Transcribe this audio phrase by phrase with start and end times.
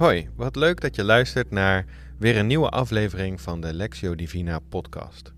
[0.00, 1.84] Hoi, wat leuk dat je luistert naar
[2.18, 5.32] weer een nieuwe aflevering van de Lectio Divina podcast.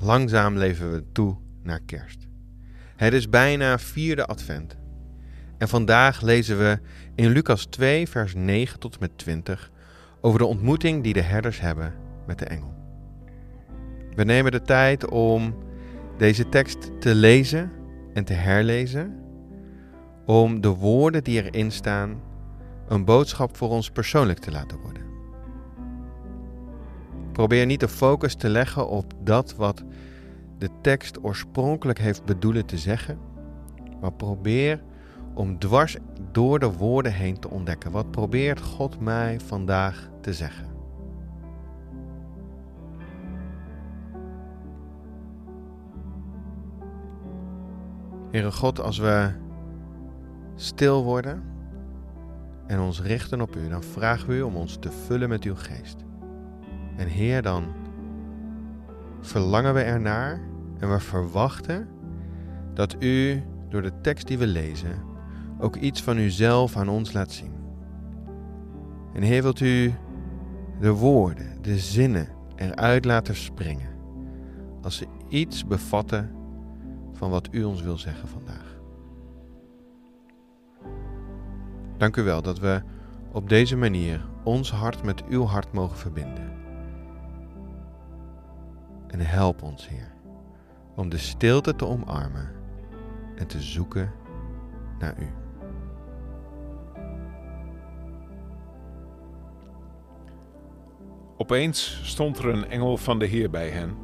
[0.00, 2.26] Langzaam leven we toe naar kerst.
[2.96, 4.76] Het is bijna vierde advent.
[5.58, 6.78] En vandaag lezen we
[7.14, 9.70] in Lucas 2, vers 9 tot met 20
[10.20, 11.94] over de ontmoeting die de herders hebben
[12.26, 12.74] met de engel.
[14.14, 15.56] We nemen de tijd om
[16.18, 17.72] deze tekst te lezen
[18.12, 19.18] en te herlezen,
[20.26, 22.32] om de woorden die erin staan
[22.88, 25.02] een boodschap voor ons persoonlijk te laten worden.
[27.32, 29.82] Probeer niet de focus te leggen op dat wat
[30.58, 33.18] de tekst oorspronkelijk heeft bedoelen te zeggen,
[34.00, 34.82] maar probeer
[35.34, 35.96] om dwars
[36.32, 37.90] door de woorden heen te ontdekken.
[37.90, 40.72] Wat probeert God mij vandaag te zeggen?
[48.30, 49.30] Heere God, als we
[50.54, 51.53] stil worden
[52.66, 55.54] en ons richten op U, dan vragen we U om ons te vullen met Uw
[55.54, 55.96] geest.
[56.96, 57.64] En Heer, dan
[59.20, 60.40] verlangen we ernaar
[60.78, 61.88] en we verwachten
[62.74, 65.02] dat U door de tekst die we lezen
[65.58, 67.52] ook iets van Uzelf aan ons laat zien.
[69.14, 69.94] En Heer, wilt U
[70.80, 73.92] de woorden, de zinnen eruit laten springen
[74.82, 76.30] als ze iets bevatten
[77.12, 78.63] van wat U ons wil zeggen vandaag.
[81.96, 82.82] Dank u wel dat we
[83.32, 86.52] op deze manier ons hart met uw hart mogen verbinden.
[89.06, 90.12] En help ons, Heer,
[90.94, 92.50] om de stilte te omarmen
[93.36, 94.12] en te zoeken
[94.98, 95.28] naar U.
[101.36, 103.96] Opeens stond er een engel van de Heer bij hen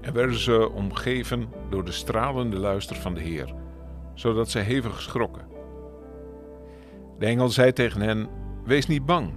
[0.00, 3.54] en werden ze omgeven door de stralende luister van de Heer,
[4.14, 5.51] zodat zij hevig schrokken.
[7.22, 8.28] De engel zei tegen hen:
[8.64, 9.32] Wees niet bang,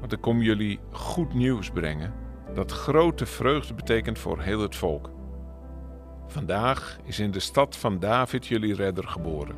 [0.00, 2.14] want ik kom jullie goed nieuws brengen,
[2.54, 5.10] dat grote vreugde betekent voor heel het volk.
[6.26, 9.56] Vandaag is in de stad van David jullie redder geboren.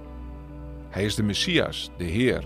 [0.91, 2.45] Hij is de Messias, de Heer.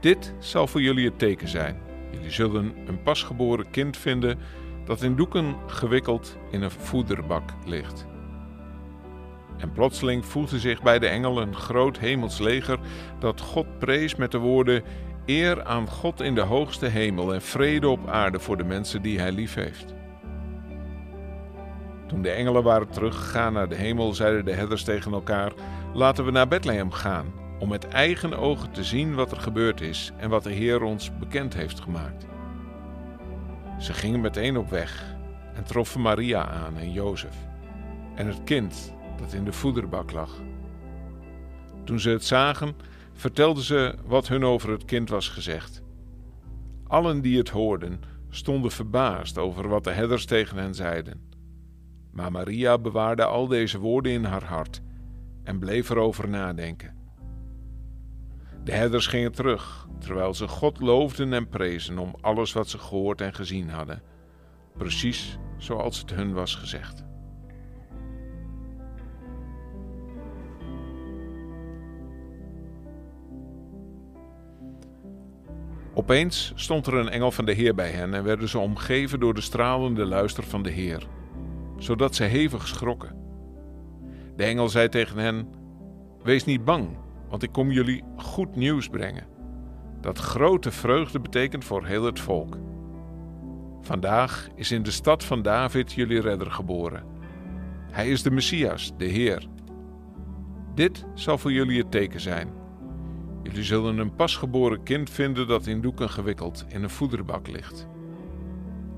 [0.00, 1.80] Dit zal voor jullie het teken zijn.
[2.12, 4.38] Jullie zullen een pasgeboren kind vinden
[4.84, 8.06] dat in doeken gewikkeld in een voederbak ligt.
[9.58, 12.78] En plotseling voelde zich bij de engel een groot hemels leger
[13.18, 14.82] dat God prees met de woorden:
[15.26, 19.18] Eer aan God in de hoogste hemel en vrede op aarde voor de mensen die
[19.18, 19.94] hij lief heeft.
[22.06, 25.52] Toen de engelen waren teruggegaan naar de hemel, zeiden de herders tegen elkaar:
[25.94, 30.12] Laten we naar Bethlehem gaan, om met eigen ogen te zien wat er gebeurd is
[30.16, 32.26] en wat de Heer ons bekend heeft gemaakt.
[33.78, 35.14] Ze gingen meteen op weg
[35.54, 37.36] en troffen Maria aan en Jozef
[38.14, 40.40] en het kind dat in de voederbak lag.
[41.84, 42.76] Toen ze het zagen,
[43.12, 45.82] vertelden ze wat hun over het kind was gezegd.
[46.86, 48.00] Allen die het hoorden,
[48.30, 51.20] stonden verbaasd over wat de herders tegen hen zeiden.
[52.12, 54.80] Maar Maria bewaarde al deze woorden in haar hart
[55.42, 56.94] en bleef erover nadenken.
[58.64, 63.20] De herders gingen terug, terwijl ze God loofden en prezen om alles wat ze gehoord
[63.20, 64.02] en gezien hadden,
[64.76, 67.05] precies zoals het hun was gezegd.
[75.98, 79.34] Opeens stond er een engel van de Heer bij hen en werden ze omgeven door
[79.34, 81.06] de stralende luister van de Heer,
[81.78, 83.16] zodat ze hevig schrokken.
[84.36, 85.48] De engel zei tegen hen:
[86.22, 86.88] Wees niet bang,
[87.28, 89.26] want ik kom jullie goed nieuws brengen.
[90.00, 92.58] Dat grote vreugde betekent voor heel het volk.
[93.80, 97.04] Vandaag is in de stad van David jullie redder geboren.
[97.90, 99.46] Hij is de Messias, de Heer.
[100.74, 102.64] Dit zal voor jullie het teken zijn.
[103.46, 107.88] Jullie zullen een pasgeboren kind vinden dat in doeken gewikkeld in een voederbak ligt.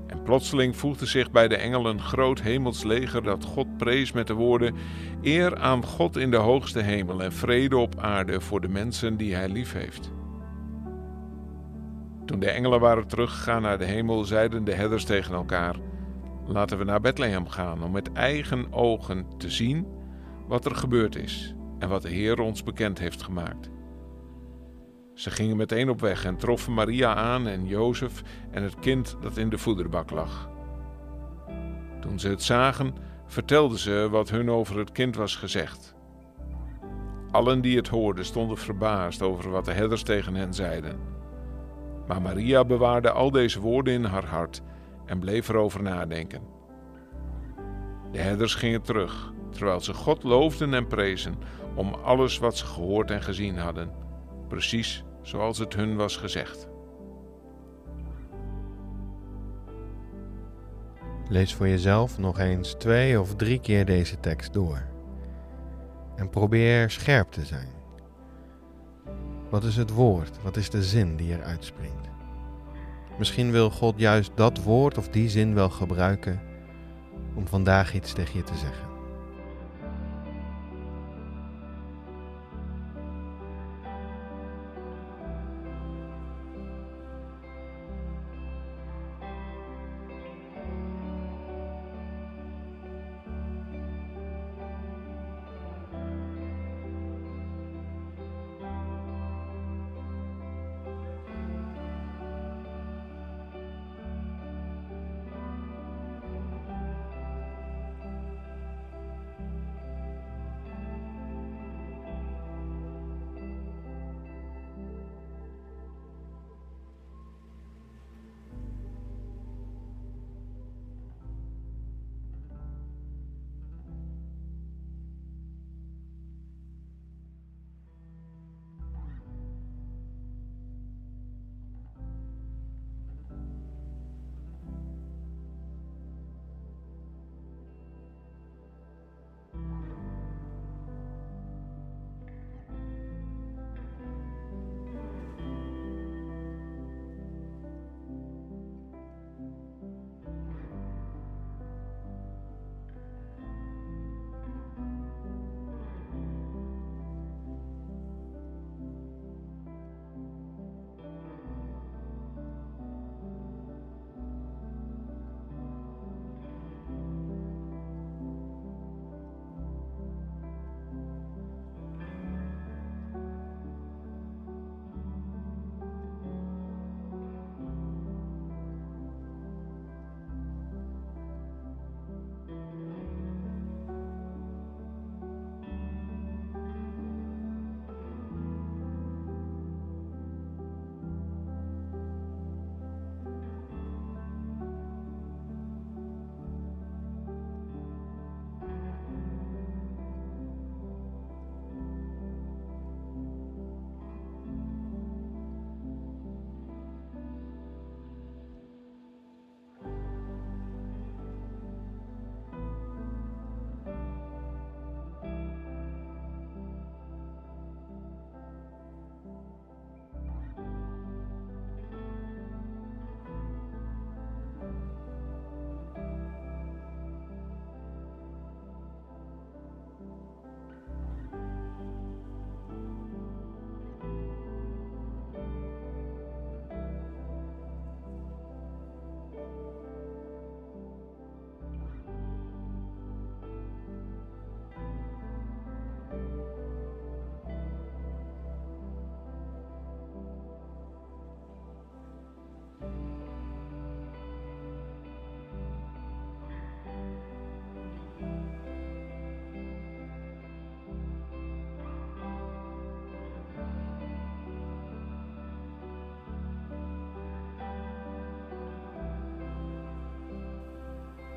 [0.07, 4.27] En plotseling voegde zich bij de engel een groot hemels leger dat God prees met
[4.27, 4.75] de woorden:
[5.21, 9.35] Eer aan God in de hoogste hemel en vrede op aarde voor de mensen die
[9.35, 10.11] hij lief heeft.
[12.25, 15.75] Toen de engelen waren teruggegaan naar de hemel, zeiden de herders tegen elkaar:
[16.45, 19.87] Laten we naar Bethlehem gaan om met eigen ogen te zien
[20.47, 23.69] wat er gebeurd is en wat de Heer ons bekend heeft gemaakt.
[25.19, 28.21] Ze gingen meteen op weg en troffen Maria aan en Jozef
[28.51, 30.49] en het kind dat in de voederbak lag.
[32.01, 32.93] Toen ze het zagen,
[33.25, 35.95] vertelden ze wat hun over het kind was gezegd.
[37.31, 40.99] Allen die het hoorden stonden verbaasd over wat de herders tegen hen zeiden.
[42.07, 44.61] Maar Maria bewaarde al deze woorden in haar hart
[45.05, 46.41] en bleef erover nadenken.
[48.11, 51.35] De herders gingen terug, terwijl ze God loofden en prezen
[51.75, 53.91] om alles wat ze gehoord en gezien hadden,
[54.47, 56.67] precies zoals het hun was gezegd.
[61.27, 64.83] Lees voor jezelf nog eens twee of drie keer deze tekst door.
[66.15, 67.67] En probeer scherp te zijn.
[69.49, 70.41] Wat is het woord?
[70.43, 72.09] Wat is de zin die er uitspringt?
[73.17, 76.41] Misschien wil God juist dat woord of die zin wel gebruiken
[77.35, 78.88] om vandaag iets tegen je te zeggen.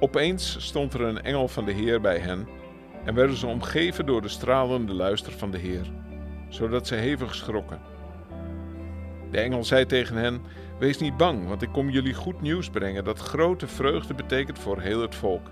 [0.02, 2.48] Opeens stond er een engel van de Heer bij hen
[3.04, 5.92] en werden ze omgeven door de stralende luister van de Heer,
[6.48, 7.80] zodat ze hevig schrokken.
[9.30, 10.40] De engel zei tegen hen:
[10.78, 14.80] Wees niet bang, want ik kom jullie goed nieuws brengen dat grote vreugde betekent voor
[14.80, 15.50] heel het volk.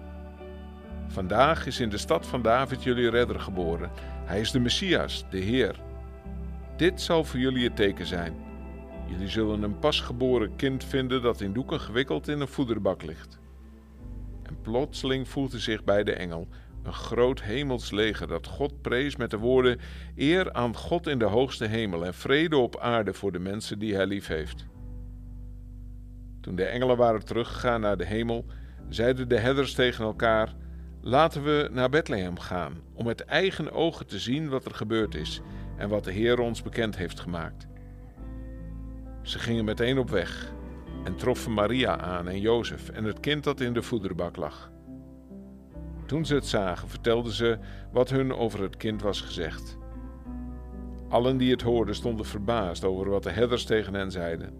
[1.08, 3.90] Vandaag is in de stad van David jullie redder geboren.
[4.24, 5.80] Hij is de Messias, de Heer.
[6.76, 8.34] Dit zal voor jullie het teken zijn.
[9.06, 13.39] Jullie zullen een pasgeboren kind vinden dat in doeken gewikkeld in een voederbak ligt.
[14.50, 16.48] En plotseling voegde zich bij de engel
[16.82, 19.78] een groot hemels leger dat God prees met de woorden:
[20.16, 23.94] Eer aan God in de hoogste hemel en vrede op aarde voor de mensen die
[23.94, 24.66] hij lief heeft.
[26.40, 28.44] Toen de engelen waren teruggegaan naar de hemel,
[28.88, 30.54] zeiden de herders tegen elkaar:
[31.00, 35.40] Laten we naar Bethlehem gaan, om met eigen ogen te zien wat er gebeurd is
[35.76, 37.66] en wat de Heer ons bekend heeft gemaakt.
[39.22, 40.52] Ze gingen meteen op weg
[41.04, 44.70] en troffen Maria aan en Jozef en het kind dat in de voederbak lag.
[46.06, 47.58] Toen ze het zagen, vertelden ze
[47.92, 49.78] wat hun over het kind was gezegd.
[51.08, 54.52] Allen die het hoorden stonden verbaasd over wat de herders tegen hen zeiden.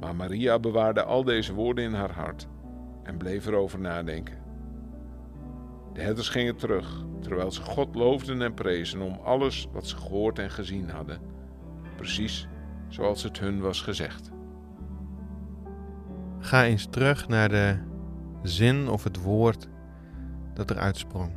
[0.00, 2.48] Maar Maria bewaarde al deze woorden in haar hart
[3.02, 4.38] en bleef erover nadenken.
[5.92, 10.38] De herders gingen terug, terwijl ze God loofden en prezen om alles wat ze gehoord
[10.38, 11.20] en gezien hadden,
[11.96, 12.48] precies
[12.88, 14.34] zoals het hun was gezegd.
[16.38, 17.76] Ga eens terug naar de
[18.42, 19.68] zin of het woord
[20.54, 21.30] dat er uitsprong.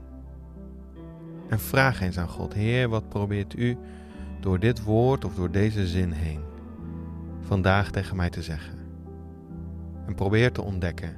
[1.50, 3.77] En vraag eens aan God: Heer, wat probeert u
[4.39, 6.41] door dit woord of door deze zin heen
[7.41, 8.77] vandaag tegen mij te zeggen?
[10.06, 11.15] En probeer te ontdekken.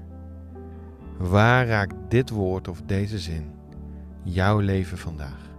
[1.17, 3.51] Waar raakt dit woord of deze zin
[4.23, 5.50] jouw leven vandaag?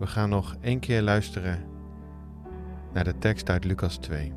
[0.00, 1.64] We gaan nog één keer luisteren
[2.92, 4.32] naar de tekst uit Lucas 2.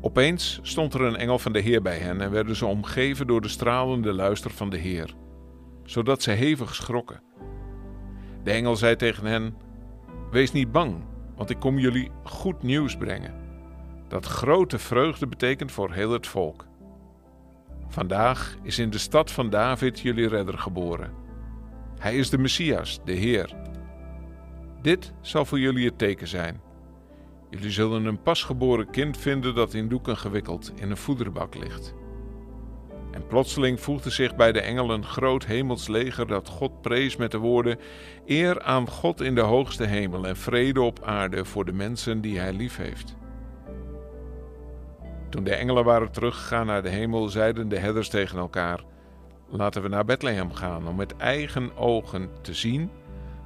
[0.00, 3.40] Opeens stond er een engel van de Heer bij hen en werden ze omgeven door
[3.40, 5.14] de stralende luister van de Heer,
[5.84, 7.22] zodat ze hevig schrokken.
[8.42, 9.56] De engel zei tegen hen:
[10.30, 11.04] Wees niet bang,
[11.36, 13.34] want ik kom jullie goed nieuws brengen.
[14.08, 16.66] Dat grote vreugde betekent voor heel het volk.
[17.88, 21.10] Vandaag is in de stad van David jullie redder geboren.
[22.02, 23.54] Hij is de Messias, de Heer.
[24.80, 26.60] Dit zal voor jullie het teken zijn.
[27.50, 31.94] Jullie zullen een pasgeboren kind vinden dat in doeken gewikkeld in een voederbak ligt.
[33.10, 37.30] En plotseling voegde zich bij de engel een groot hemels leger dat God prees met
[37.30, 37.78] de woorden:
[38.26, 42.38] Eer aan God in de hoogste hemel en vrede op aarde voor de mensen die
[42.38, 43.16] hij lief heeft.
[45.28, 48.84] Toen de engelen waren teruggegaan naar de hemel, zeiden de herders tegen elkaar:
[49.54, 52.90] Laten we naar Bethlehem gaan om met eigen ogen te zien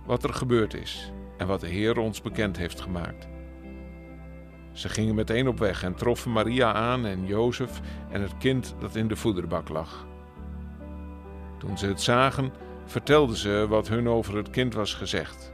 [0.05, 3.29] wat er gebeurd is en wat de Heer ons bekend heeft gemaakt.
[4.73, 8.97] Ze gingen meteen op weg en troffen Maria aan en Jozef en het kind dat
[8.97, 10.07] in de voederbak lag.
[11.59, 12.53] Toen ze het zagen,
[12.85, 15.53] vertelden ze wat hun over het kind was gezegd.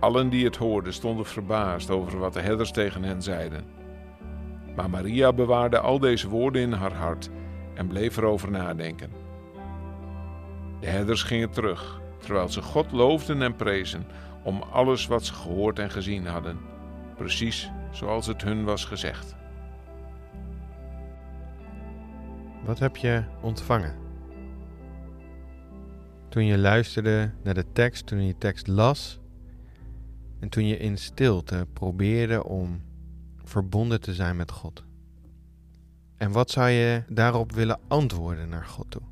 [0.00, 3.64] Allen die het hoorden stonden verbaasd over wat de herders tegen hen zeiden.
[4.74, 7.30] Maar Maria bewaarde al deze woorden in haar hart
[7.76, 9.10] en bleef erover nadenken.
[10.80, 14.04] De herders gingen terug terwijl ze God loofden en prezen
[14.42, 16.58] om alles wat ze gehoord en gezien hadden,
[17.16, 19.36] precies zoals het hun was gezegd.
[22.64, 23.94] Wat heb je ontvangen?
[26.28, 29.20] Toen je luisterde naar de tekst, toen je tekst las
[30.40, 32.82] en toen je in stilte probeerde om
[33.44, 34.84] verbonden te zijn met God.
[36.16, 39.02] En wat zou je daarop willen antwoorden naar God toe?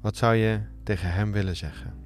[0.00, 1.99] Wat zou je tegen Hem willen zeggen?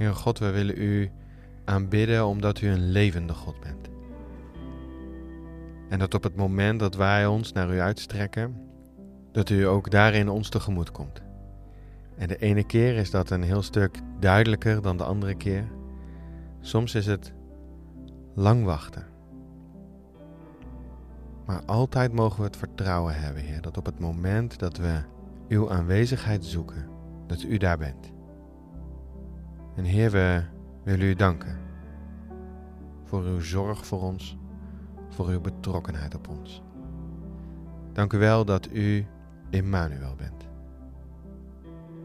[0.00, 1.10] Heer God, we willen u
[1.64, 3.88] aanbidden omdat u een levende God bent.
[5.88, 8.56] En dat op het moment dat wij ons naar u uitstrekken,
[9.32, 11.22] dat u ook daarin ons tegemoet komt.
[12.16, 15.64] En de ene keer is dat een heel stuk duidelijker dan de andere keer.
[16.60, 17.32] Soms is het
[18.34, 19.06] lang wachten.
[21.46, 25.00] Maar altijd mogen we het vertrouwen hebben, Heer, dat op het moment dat we
[25.48, 26.88] uw aanwezigheid zoeken,
[27.26, 28.09] dat u daar bent.
[29.80, 30.42] En Heer, we
[30.82, 31.58] willen u danken
[33.04, 34.36] voor uw zorg voor ons,
[35.08, 36.62] voor uw betrokkenheid op ons.
[37.92, 39.06] Dank u wel dat u
[39.50, 40.48] Immanuel bent.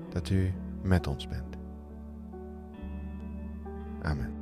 [0.09, 1.57] Dat u met ons bent.
[4.01, 4.33] Amen.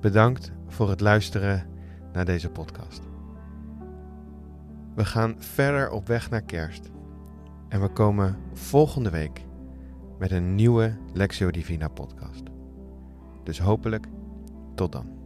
[0.00, 1.66] Bedankt voor het luisteren
[2.12, 3.02] naar deze podcast.
[4.94, 6.90] We gaan verder op weg naar kerst.
[7.68, 9.44] En we komen volgende week
[10.24, 12.42] met een nieuwe Lexio Divina podcast.
[13.42, 14.06] Dus hopelijk
[14.74, 15.23] tot dan.